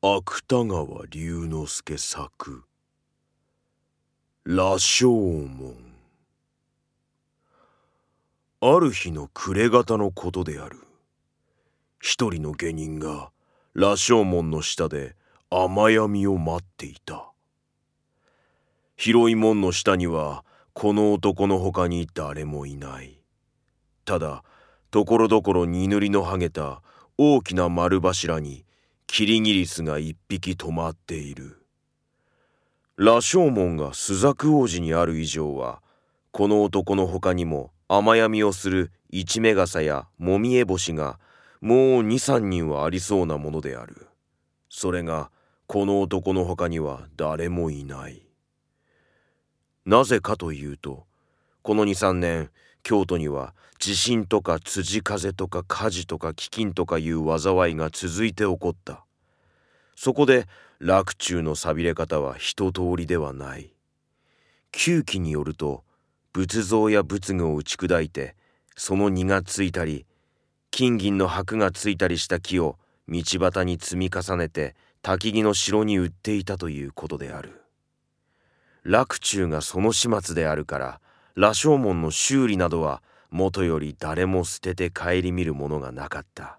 [0.00, 2.62] 芥川龍之介作。
[4.44, 5.74] 羅生門。
[8.60, 10.78] ある日の暮れ方のことである。
[12.00, 13.32] 一人の下人が
[13.74, 15.16] 羅生門の下で
[15.50, 17.32] 雨闇を待っていた。
[18.96, 20.44] 広い門の下には
[20.74, 23.18] この男の他に誰もいない。
[24.04, 24.44] ただ
[24.92, 26.82] ところどころ荷塗りの剥げた
[27.16, 28.64] 大きな丸柱に
[29.10, 31.64] キリギリスが一匹止まっている。
[32.96, 35.82] 羅生門が朱雀王子にある以上は
[36.30, 41.18] この男の他にも雨闇をする一目傘やもみえ星が
[41.60, 44.06] もう二三人はありそうなものである。
[44.68, 45.30] それが
[45.66, 48.22] この男の他には誰もいない。
[49.84, 51.06] なぜかというと
[51.62, 52.50] この23年
[52.84, 59.04] 京都には地震とか辻風とか火事とか飢饉とかいう災いが続いて起こった。
[60.00, 60.46] そこで
[60.78, 63.72] 洛中のさびれ方は一通りではない。
[64.70, 65.82] 旧記によると
[66.32, 68.36] 仏像や仏具を打ち砕いて
[68.76, 70.06] その荷がついたり
[70.70, 77.60] 金銀の箔がついたりした木を道端に積み重ねて焚木の城に売っていたということである。
[78.84, 81.00] 洛中がその始末であるから
[81.34, 86.57] 羅生門の修理などはもとより誰も捨てて顧みるものがなかった。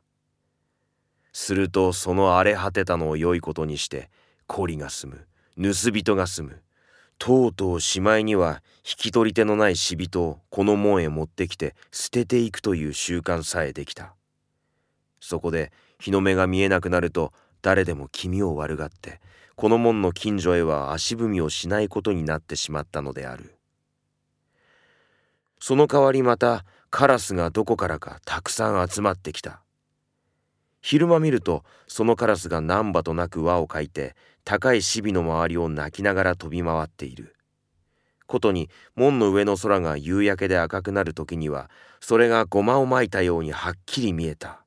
[1.31, 4.09] するとその荒れ果てたのを良いことにして
[4.47, 5.27] 孤りが住む。
[5.73, 6.61] 盗人が住む。
[7.17, 14.15] とうとうしまいには引き取り手のない死人をこの門へ持ってきて捨てていくという習慣さえできた。
[15.19, 19.19] そこで日の目が見えなくなると誰でも気味を悪がって
[19.57, 23.55] この門の近所へは足踏みをしないことになってしまったのである。
[25.59, 29.61] その代わりまたカラスがどこからかたくさん集まってきた。
[30.81, 37.35] 昼間見るとそのカラスが何羽となく輪をかいて高いシビの周りを鳴きながら飛び回っている。
[38.25, 41.69] ことに門の上の空が夕焼けで赤くなる時には
[41.99, 44.63] それがゴマをまいたようにはっきり見えた。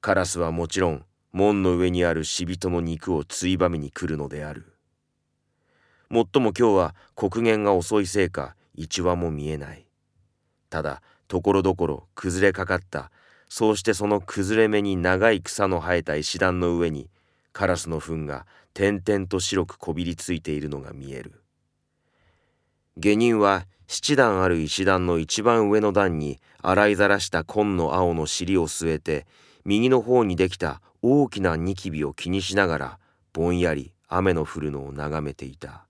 [0.00, 4.72] カラスはもちろん門の上にある死人の肉をついばみに来るのである。
[6.08, 9.86] もっとも今日は黒煙が遅いせいか一羽も見えない。
[10.68, 13.10] ただところどころ崩れかかった
[13.54, 17.10] そうしてその崩れ目に長い草の生えた石段の上に
[17.52, 21.42] カラスの糞が点々と白くこびりついているのが見える。
[22.96, 29.26] 下人は七段ある石段の一番上の段に洗いざらした紺の青の尻を据えて
[29.66, 32.98] 右の方にできた大きなニキビを気にしながら
[33.34, 35.84] ぼんやり雨の降るのを眺めていた。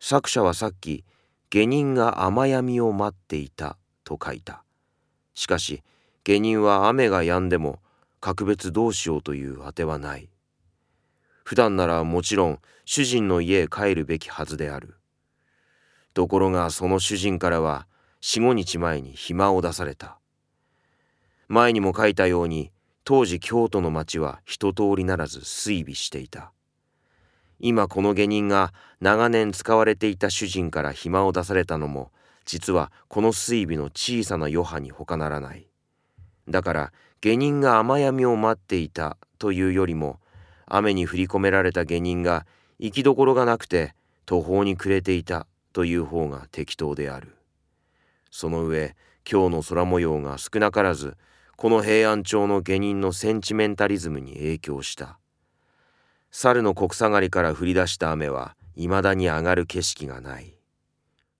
[0.00, 1.06] 作者はさっき
[1.48, 4.64] 下人が雨闇を待っていたと書いた。
[5.38, 5.84] しかし
[6.24, 7.78] 下人は雨が止んでも
[8.18, 10.28] 格別どうしようというあてはない。
[11.44, 14.96] 普段ならもちろん主人の家へ帰るべきはずである。
[16.12, 17.86] ところがその主人からは
[18.20, 20.18] 四五日前に暇を出された。
[21.46, 22.72] 前にも書いたように
[23.04, 26.50] 当時京都の町は一通りならず追尾していた。
[27.60, 32.10] 今この下人が長年使われていた主人から暇を出されたのも
[32.48, 35.66] 実はこの水尾の小さな余波に他ならない。
[36.48, 40.18] だから下人が雨闇を待っていたというよりも
[40.64, 42.46] 雨に降り込められた下人が
[42.78, 43.94] 行きどころがなくて
[44.24, 47.36] 途方に暮れていたという方が適当である。
[48.30, 48.96] その上
[49.30, 51.18] 今日の空模様が少なからず
[51.58, 55.18] この平安町の下人のセンチメンタリズムに影響した。
[56.30, 60.57] 猿の国下がりから降り出した雨はいまだに上がる景色がない。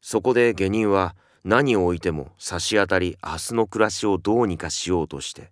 [0.00, 1.14] そこで下人は
[1.44, 5.50] 何を置いても差し当たり明日の暮らしをどうにかしようとして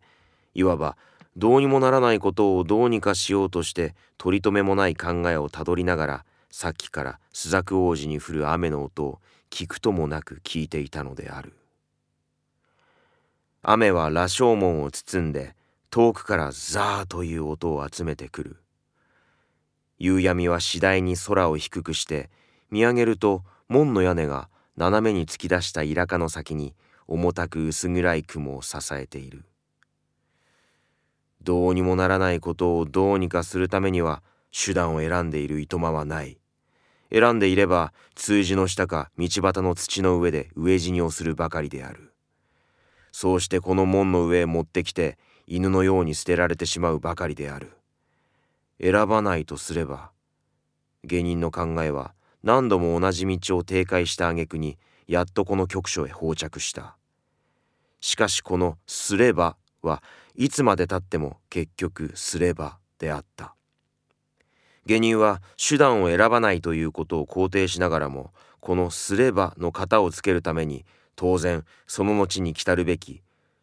[0.54, 0.96] いわば
[1.36, 9.20] どうにもならないことをどうにかしようとして取り留めもない考えをたどりながらさっきから朱雀王子に降る雨の音を
[9.50, 11.52] 聞くともなく聞いていたのである。
[13.62, 15.54] 雨は羅生門を包んで
[15.90, 18.56] 遠くからザーという音を集めてくる。
[19.98, 22.30] 夕闇は次第に空を低くして
[22.70, 26.74] 見上げると門の屋根が斜めに突き出したイラカの先に
[27.08, 29.44] 重たく薄暗い雲を支えている。
[31.42, 34.22] どうにもならないことをどうにかするためには
[34.52, 36.38] 手段を選んでいるいとまはない。
[37.12, 42.12] 選んでいれば通じの下か道端の土の上で飢え死にをするばかりである。
[43.12, 47.72] そうしてこの門の上へ持ってきて犬のように捨てられてしまうばかりである。
[48.80, 50.10] 選ばないとすれば
[51.04, 52.12] 芸人の考えは
[52.46, 54.78] 何度も同じ道を停滞した挙句に
[55.08, 56.96] やっとこの局所へ到着した。
[58.00, 60.00] しかしこの「すれば」は
[60.36, 63.56] いつまでたっても結局「すれば」であった。
[64.86, 73.22] 下人は手段を選ばないということを肯定しながらもこの「すれば」の型をつけるために当然その後に来たるべき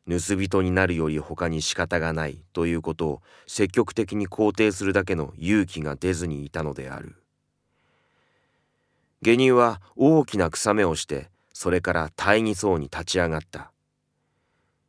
[0.09, 7.22] 盗人になるより他に仕方がないということを積極的に肯定するだけの勇気が出ずにいたのである。
[9.23, 13.71] 下人は大きな草目をしてそれから大義そうに立ち上がった。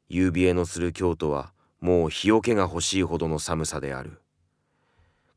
[0.09, 4.21] 夕冷えのする京都はもう日よけが欲しいほどの寒さである。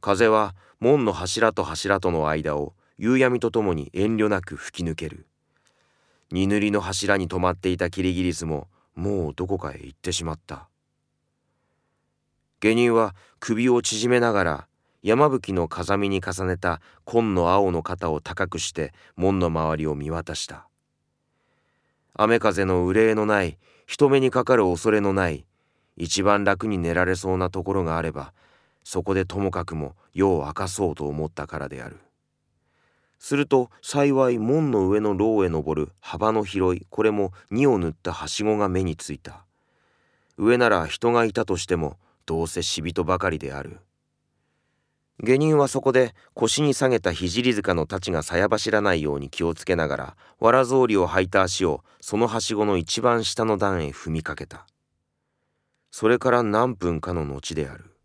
[0.02, 5.28] 風は門の柱と柱との間を夕闇とともに遠慮なく吹き抜ける。
[6.32, 10.70] 荷塗りの柱に止まっていたキリギリスももうどこかへ行ってしまった。
[12.60, 14.67] 下人は首を縮めながら
[15.08, 20.68] 山吹の風見に重ねた紺の青の肩を高くして門の周りを見渡した。
[22.14, 25.46] 雨風の憂いのない人目にかかる恐れのない
[25.96, 28.34] 一番楽に寝られそうなところがあれば
[28.84, 32.00] そこでともかくも夜を明かそうと思ったからである。
[33.18, 39.46] すると幸い門の上の牢へ登る幅の広いこれも荷を塗ったはしごが目についた。
[40.38, 41.96] 上なら人がいたとしても
[42.26, 43.80] どうせ死人ばかりである。
[45.24, 54.68] 下人はそこで腰に下げた聖塚の太刀がさや走らないように気をつけながらわら草履を履いた足をそのはしごの一番下の段へ踏みかけた。
[55.90, 57.96] それから何分かの後である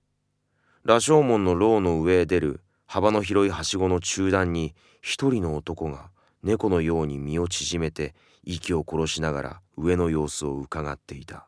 [0.85, 6.11] 羅生門の牢の上へ出る幅の広いはしごの中段に一人の男が
[6.43, 11.47] 猫のように身を縮めて息を殺しながら上の様子をうかがっていた。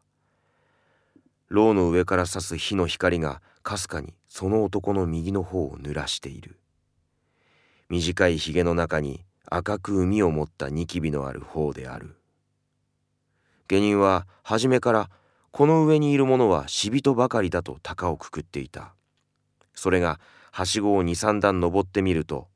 [1.49, 6.59] 牢の上から差す火の光がかすかにその男の右の方を濡らしている。
[7.89, 12.17] 短いひげの中に赤く海を持ったニキビのある方である。
[13.69, 15.09] 下人は初めから
[15.53, 18.93] この上にいる者は死人ばかりだと高をくくっていた。
[19.73, 20.19] それが
[20.51, 22.49] はしごを23段登ってみると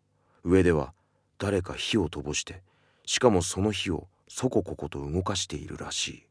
[0.42, 0.94] 上では
[1.38, 2.64] 誰か火を灯して
[3.06, 6.26] しかもその火をそこここと動かしているらしい。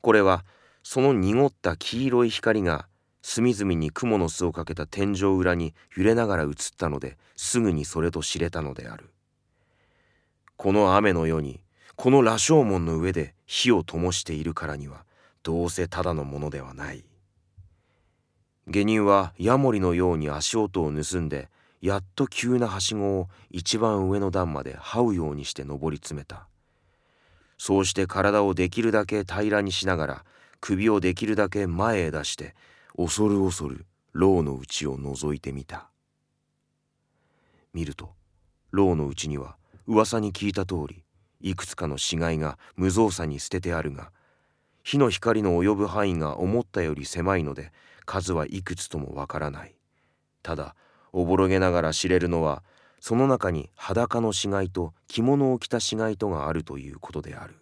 [0.00, 0.46] これは
[0.82, 2.88] その濁った黄色い光が
[3.22, 9.10] 隅々に蜘蛛の巣をかけた天井裏に揺れながら映ったのですぐにそれと知れたのである。
[10.56, 11.60] この雨の夜に
[11.96, 15.04] この羅生門の上で火を灯しているからには
[15.42, 17.04] どうせただのものではない。
[18.68, 21.48] 下人はヤモリのように足音を盗んで
[21.80, 26.46] やっと急なはしごを一番上の段まで這うようにして登り詰めた。
[27.58, 30.24] そうして体をできるだけ平らにしながら
[30.60, 32.54] 首をできるだけ前へ出して
[32.96, 35.88] 恐る恐る牢の内を覗いてみた。
[37.72, 38.10] 見ると
[38.70, 39.56] 牢の内には
[39.86, 41.04] 噂に聞いた通り
[41.40, 44.10] いくつかの死骸が無造作に捨ててあるが
[44.82, 47.72] 火の光の及ぶ範囲が思ったより狭いので
[48.04, 49.74] 数はいくつともわからない。
[50.42, 50.74] ただ
[51.12, 52.62] おぼろげながら知れるのは
[53.00, 57.56] その中に裸の死骸と着物を着た死骸とがあるということである。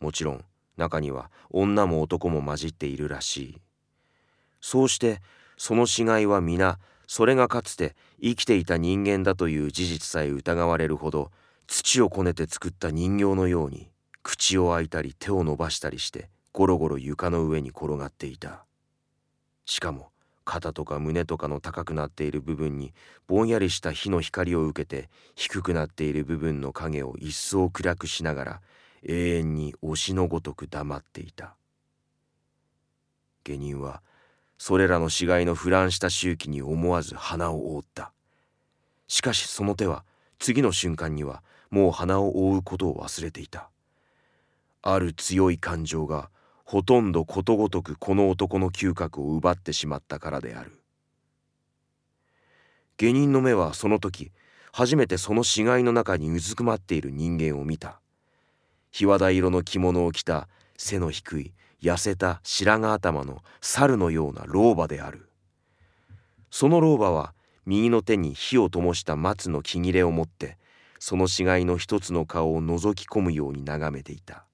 [0.00, 0.44] もちろん
[0.76, 3.60] 中には女も男も混じっているらしい。
[4.64, 5.20] そうして
[5.58, 11.30] その死骸は皆それがかつて生きていた人間だという事実さえ疑われるほど
[11.66, 13.90] 土をこねて作った人形のように
[14.22, 18.64] 口を開いたり手を伸ばしたりしてゴロゴロ床の上に転がっていた。
[19.66, 20.08] しかも
[20.46, 22.94] 肩とか胸とかの高くなっている部分に
[23.26, 28.60] ぼんやりした火の光を受けて低くなっている部分の影を一層暗くしながら
[29.02, 31.54] 永遠に推しのごとく黙っていた。
[33.44, 34.00] 下人は
[34.66, 38.14] それらの死骸の腐乱した周期に思わず鼻を覆った。
[39.08, 40.06] しかしその手は
[40.38, 43.68] 次の瞬間にはもう鼻を覆うことを忘れていた。
[44.80, 46.30] ある強い感情が
[46.64, 50.80] ほとんどことごとくこの男の嗅覚を奪ってしまったからである。
[52.96, 54.32] 下人の目はその時
[54.72, 58.00] 初めてその死骸の中にうずくまっている人間を見た。
[58.90, 61.52] 日和田色の着物を着た背の低い
[61.82, 65.28] 痩せた白髪頭の猿のような老婆である。
[66.50, 67.34] その老婆は
[67.66, 70.58] 右の手に火を灯した松の木切れを持って
[70.98, 74.44] その死骸の一つの顔を覗き込むように眺めていた。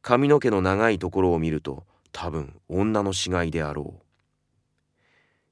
[0.00, 4.02] 髪の毛の長いところを見ると多分女の死骸であろう。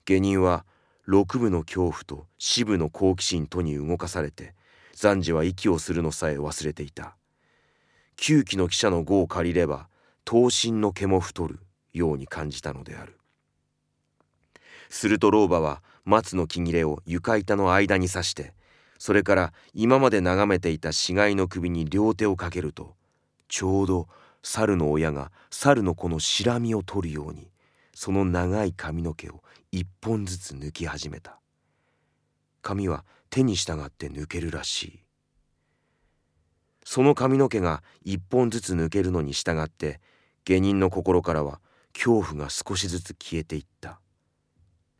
[0.04, 0.64] 下人は
[1.04, 4.54] 六部の恐怖と四部の好奇心とに動かされて
[4.94, 7.16] 暫時は息をするのさえ忘れていた。
[8.16, 9.88] 旧期の記者の語を借りれば
[10.24, 11.60] 刀身の毛も太る
[11.92, 13.16] ように感じたのである。
[14.88, 18.52] すると老婆は松の木切れを床板の間に刺して
[18.98, 22.94] それから今まで眺めていた死骸の首に両手をかけると
[23.48, 24.08] ちょうど
[24.42, 27.48] 猿の親が猿の子のしらみを取るように
[27.94, 31.38] その長い髪の毛を一本ずつ抜き始めた。
[32.62, 35.00] 髪は手に従って抜けるらしい。
[36.84, 40.00] その髪の毛が一本ずつ抜けるのに従って
[40.44, 41.60] 下人の心からは
[41.92, 44.00] 恐怖が少しずつ消えていった。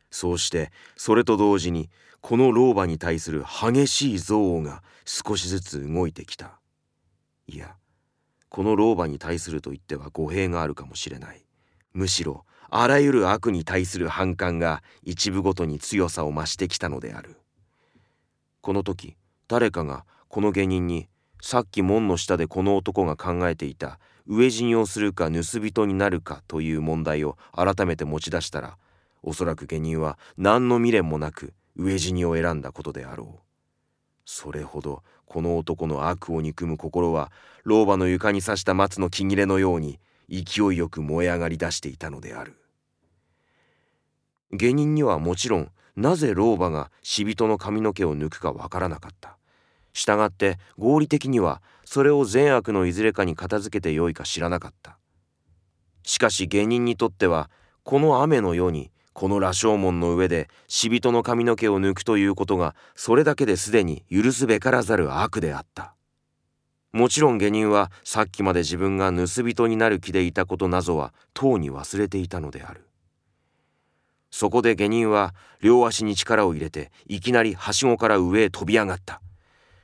[0.09, 6.59] そうしてそれと同時にこの老婆に対する激しい憎悪が少しずつ動いてきた。
[7.47, 7.75] いや
[8.49, 11.45] この老婆に対すると言っては語弊があるかもしれない。
[11.93, 17.37] むしろあらゆる悪に対する反感が一部ごとに強さを増してきたのである。
[18.61, 21.09] この時誰かがこの下人に
[21.41, 28.77] さっき門の下でこの男が考えていた飢え死にをするか盗人になるかという問題を改めて持ち出したら
[29.23, 33.39] おそらく下人は何の未練もなく飢え死にを選んだことであろう。
[34.23, 37.31] それほどこの男の悪を憎む心は
[37.63, 42.55] 老婆の床に刺した松の木切れのように勢いよく燃え上がり出していたのである。
[44.51, 49.37] 下人にはもちろんなぜ老婆が死人の髪の毛を抜くかわからなかった。
[49.93, 54.97] 従って合理的にはそれを善悪のいずれかに片付けてよいか知らなかった。
[56.03, 57.49] しかし下人にとっては
[57.83, 65.95] この雨の世にこの羅生門の上で死人の髪の毛を抜くということがそれだけですでに許すべからざる悪であった。
[66.93, 72.85] もちろん下人はさっきまで自分が盗人になる気でいたことなぞはとうに忘れていたのである。
[74.29, 79.21] そこで下人は両足に力を入れていきなりはしごから上へ飛び上がった。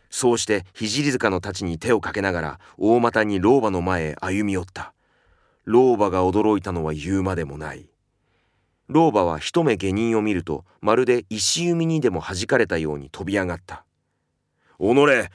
[0.09, 4.93] そうして聖塚の太刀に手をかけながら大股に老婆の前へ歩み寄った。
[5.65, 7.89] 老婆が驚いたのは言うまでもない。
[8.87, 13.83] 老婆は一目下人を見るとまるで石弓にでも弾かれたように飛び上がった
[14.79, 14.85] 「己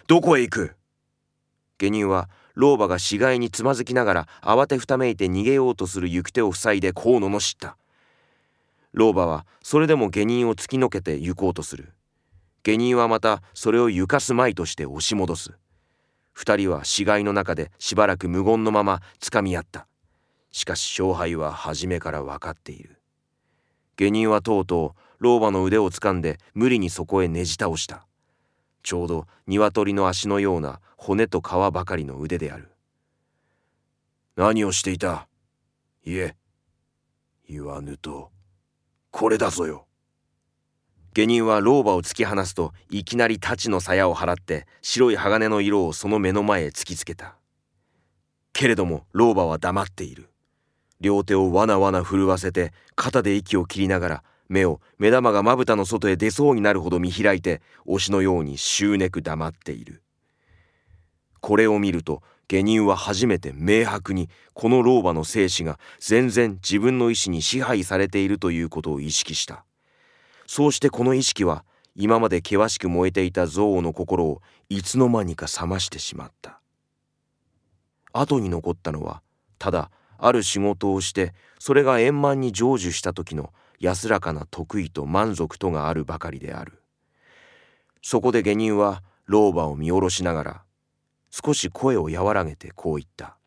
[0.07, 0.77] どこへ行く!」
[1.77, 7.77] 下人は老婆が死骸につまずきながら慌てふためいて逃げようとする行く手を塞いでこう罵った。
[8.93, 11.93] 老婆はそれでも下人を突きのけて行こうとする。
[12.63, 15.53] 下人はまたそれをゆかすまいとして押し戻す。
[16.33, 19.87] 二人は死骸の中でしばらく無言のままつかみ合った。
[20.51, 23.01] しかし勝敗は初めから分かっている。
[23.97, 28.07] 下人はとうとう老婆の腕をつかんで無理にそこへねじ倒した。
[28.83, 32.71] ちょうど鶏の足のような骨と皮ばかりの腕である。
[34.37, 35.29] 何をしていた？
[36.05, 36.37] いえ
[37.49, 38.31] 言わぬと
[39.11, 39.87] これだぞよ。
[41.15, 47.37] 下人は老婆を突き放すといきなり太刀の鞘を払って白い鋼の色をその目の前へ突きつけた。
[48.55, 50.31] けれども老婆は黙っている。
[51.01, 60.03] 両手をわなわな震わせて肩で息を切りながら目を目玉がまぶたの外へ出そうになるほど見開いて推しのように執念黙っている。
[61.41, 69.65] これを見ると下人は初めて明白にこの老婆の生死が全然自分の意志に支配されているということを意識した。
[70.55, 76.61] そうしてこの意識は今まで険しく燃えていた憎悪の心をいつの間にか冷ましてしまった。
[78.13, 79.23] 後に残ったのは
[79.59, 86.83] ただある仕事をしてそれが円満に成就した時の安らかな得意と満足とがあるばかりである。
[88.03, 90.63] そこで下人は老婆を見下ろしながら
[91.31, 93.39] 少し声を和らげてこう言った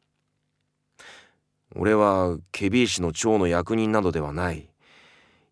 [1.78, 4.72] 「俺はケビー氏の長の役人などではない。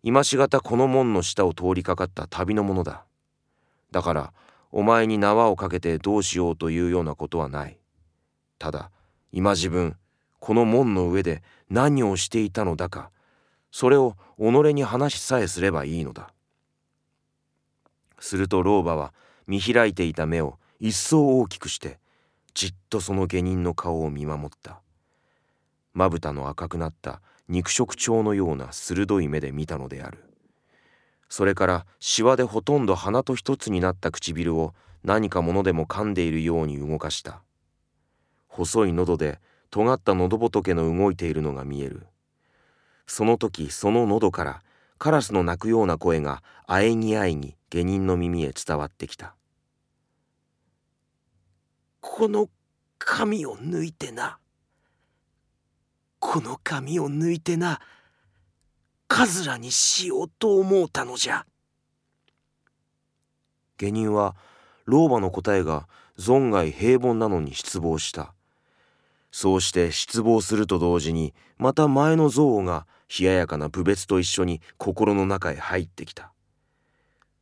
[0.06, 3.06] 今しがたこの門の下を通りかかった旅の者だ。
[3.90, 4.32] だから
[4.70, 7.78] お前に縄をかけてどうしようというようなことはない。
[8.58, 8.90] ただ
[9.32, 9.96] 今自分
[10.40, 13.10] この門の上で何をしていたのだか
[13.70, 16.34] それを己に話しさえすればいいのだ。
[18.18, 19.14] すると老婆は
[19.46, 21.98] 見開いていた目を一層大きくして
[22.52, 24.82] じっとその下人の顔を見守った。
[25.94, 30.24] まぶたの赤くなった肉食鳥のような鋭い目で見たのである。
[31.28, 37.42] それからしわでほとんど鼻と一つになった唇を何かものでも噛んでいるように動かした。
[38.48, 42.06] 細い喉で尖った喉仏の動いているのが見える。
[43.06, 44.62] その時その喉から
[44.98, 49.34] カラスの鳴くような声があえぎあえぎ下人の耳へ伝わってきた。
[52.00, 52.48] この
[52.98, 54.38] 髪を抜いてな。
[56.26, 57.82] この髪を抜いてな
[59.08, 61.44] カズラにしようと思うたのじゃ。
[63.76, 64.34] 下人は
[64.86, 65.86] 老婆の答えが
[66.18, 68.32] 存外平凡なのに失望した。
[69.32, 72.86] そうして失望すると同時にまた前の憎悪が
[73.20, 76.32] 冷ややかな部別と一緒に心の中へ入ってきた。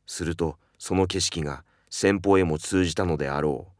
[0.05, 3.72] するとその景色が先方へも通じたのであろう。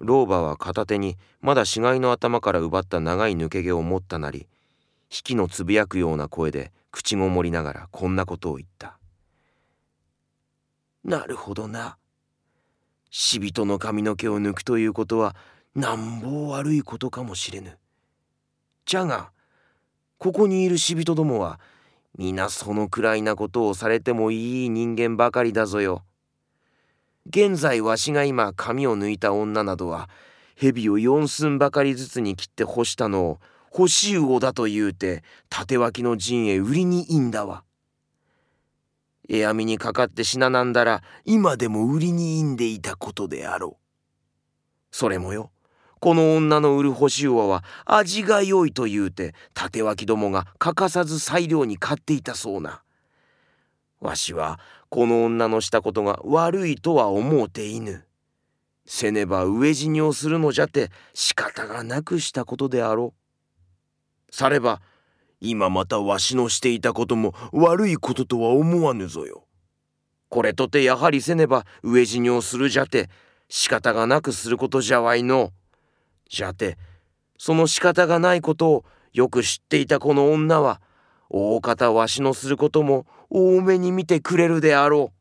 [0.00, 4.46] 老婆は片手にまだ死骸の頭から奪った長い抜け毛を持ったなり
[5.10, 8.98] 引きのつぶやくような声で口ごもりながらこんなことを言った
[11.04, 11.98] 「なるほどな
[13.10, 15.34] 死人の髪の毛を抜くということは
[15.74, 17.78] なんぼ悪いことかもしれぬ。
[18.84, 19.30] じゃが
[20.18, 21.60] ここにいる死人どもは
[22.16, 26.04] 皆そのくらいなことをされてもいい人間ばかりだぞよ。
[27.28, 30.08] 現在わしが今髪を抜いた女などは
[30.56, 37.64] 蛇を四寸ばかりずつに切って干したのを干し魚だと言うて縦脇の陣へ売りにいいんだわ。
[39.28, 43.84] え網にかかって死ななんだら今でも売りにいんでいたことであろう。
[44.90, 45.50] それもよ
[46.00, 52.82] この女の売る干し魚は味が良いと言うて縦脇どもが欠かさず裁量に買っていたそうな。
[54.00, 58.04] わしはこの女のしたことが悪いとは思うていぬ。
[58.86, 63.12] せねば飢え死にをするのじゃて仕方がなくしたことであろ
[64.30, 64.34] う。
[64.34, 64.80] されば
[65.40, 69.44] 今またわしのしていたことも悪いこととは思わぬぞよ。
[70.28, 73.08] これとてやはりせねば飢え死にをするじゃて
[73.48, 75.52] 仕方がなくすることじゃわいの。
[76.28, 76.78] じゃて
[77.38, 80.80] その仕方がないことをよく知っていたこの女は
[81.30, 85.18] 大方わしのすることも多めに見てくれるであろう。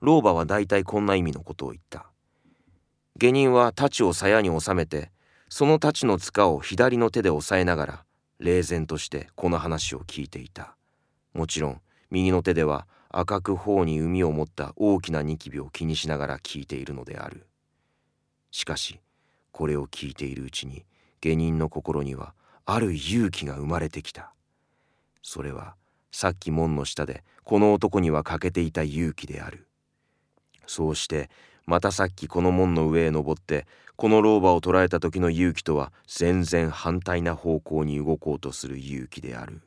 [0.00, 2.06] 老婆は大体こんな意味のことを言った。
[3.16, 5.10] 下人は太刀を鞘に収めて
[5.48, 8.04] その太刀の塚を左の手で押さえながら
[8.38, 10.76] 冷然としてこの話を聞いていた。
[11.34, 17.46] もちろん右の手では赤く頬に海を持った大きなニキビを気にしながら聞いているのである。
[18.52, 19.00] しかし
[19.52, 20.84] これを聞いているうちに
[21.20, 22.34] 下人の心には
[22.72, 24.32] ある勇気が生まれてきた。
[25.22, 25.74] それは
[26.12, 29.66] さっき門の下でこの男には欠けていた勇気である。
[30.68, 31.30] そうして
[31.66, 39.62] またさっきこの門の上へ登ってこの老婆を捕らえた時の勇気とは全然反対な方向に動こうとする勇気である。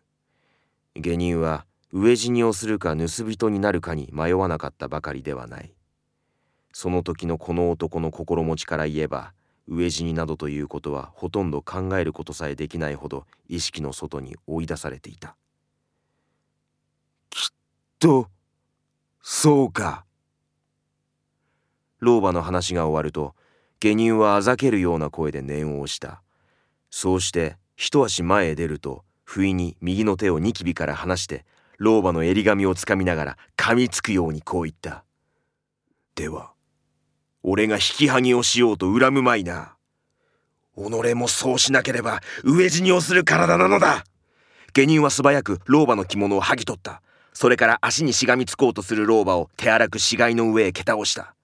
[0.96, 5.74] 下人は飢え死にをするか盗人になるかに迷わなかったばかりではない。
[6.72, 9.34] その時のこの男の心持ちから言えば
[9.70, 15.36] 飢え死になどということはほとんど考えることさえできないほど意識の外に追い出されていた。
[17.30, 17.56] きっ
[18.00, 18.28] と
[19.22, 20.06] そうか。
[22.00, 23.36] 老婆の話が終わると
[23.80, 26.22] 下人はあざけるような声で念を押した。
[26.90, 31.46] そうして一足前へ出ると不意に右の手をニキビから離して
[31.78, 35.04] 老婆の襟髪をつかみながら噛みつくようにこう言った
[36.16, 36.54] 「では
[37.44, 39.76] 俺が引き剥ぎをしようと恨むまいな。
[40.76, 44.06] 己もそうしなければ飢え死にをする体なのだ
[44.74, 47.02] 下人は素早く老婆の着物を剥ぎ取った。
[47.34, 51.36] それから足にしがみつこうとする老婆を手荒く死骸の上へ蹴倒した。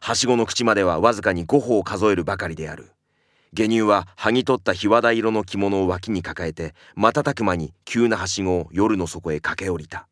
[0.00, 2.92] はしごの口まではわずかに5歩を数えるばかりである。
[3.54, 10.06] 下人は剥ぎ取った日和田色の着物を脇に抱えて瞬く間に急なはしごを夜の底へ駆け下りた。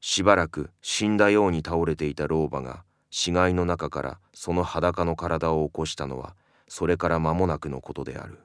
[0.00, 6.34] しばらく死んだように倒れていた老婆が死骸の中からその裸の体を起こしたのは
[6.68, 8.38] それから間もなくのことである。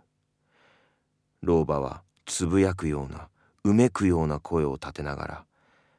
[1.42, 3.30] 老婆はつぶやくような
[3.64, 5.46] うめくような声を立てながら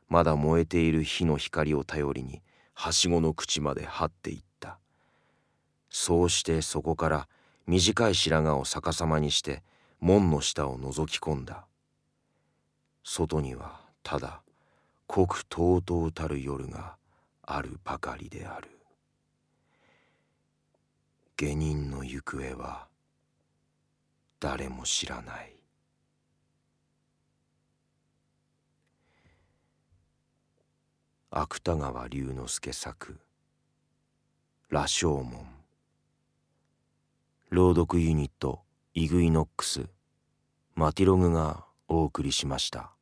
[0.09, 2.43] まだ燃えている火の光を頼りに
[2.75, 4.79] はしごの口まで張っていった。
[5.89, 7.29] そうしてそこから
[7.67, 9.63] 短い白髪を逆さまにして
[10.01, 11.65] 門の下を覗き込んだ。
[13.03, 14.43] 外にはただ
[15.07, 16.97] 濃くとうとうたる夜が
[17.43, 18.69] あるばかりである。
[21.37, 22.89] 下人の行方は
[24.41, 25.53] 誰も知らない。
[31.31, 33.21] 芥川龍之介作
[34.71, 35.47] 「羅生門」
[37.51, 38.65] 朗読ユニット
[38.95, 39.87] イグイノックス
[40.75, 42.96] マティログがお送りしました。